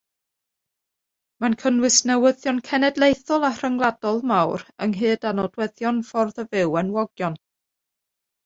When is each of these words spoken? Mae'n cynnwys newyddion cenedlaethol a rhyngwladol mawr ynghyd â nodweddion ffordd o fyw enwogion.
Mae'n 1.43 1.55
cynnwys 1.63 1.97
newyddion 2.11 2.61
cenedlaethol 2.69 3.45
a 3.49 3.51
rhyngwladol 3.59 4.19
mawr 4.33 4.65
ynghyd 4.87 5.29
â 5.33 5.35
nodweddion 5.41 6.01
ffordd 6.09 6.43
o 6.47 6.47
fyw 6.57 6.75
enwogion. 6.83 7.39